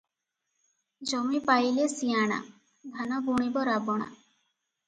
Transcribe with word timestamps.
"ଜମି 1.11 1.41
ପାଇଲେ 1.49 1.85
ସିଆଣା, 1.93 2.39
ଧାନ 2.97 3.21
ବୁଣିବ 3.29 3.71
ରାବଣା। 3.73 4.09